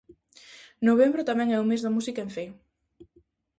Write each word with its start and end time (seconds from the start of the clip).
Novembro 0.87 1.27
tamén 1.29 1.49
é 1.55 1.57
o 1.59 1.67
mes 1.69 1.81
da 1.83 1.93
música 1.97 2.19
en 2.25 2.29
Cee. 2.35 2.51